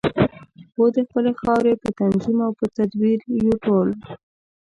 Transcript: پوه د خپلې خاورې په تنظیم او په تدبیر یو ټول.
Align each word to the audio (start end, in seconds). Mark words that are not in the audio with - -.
پوه 0.73 0.87
د 0.95 0.97
خپلې 1.07 1.31
خاورې 1.39 1.73
په 1.81 1.89
تنظیم 1.99 2.37
او 2.45 2.51
په 2.59 2.65
تدبیر 2.77 3.19
یو 3.45 3.53
ټول. 3.65 3.89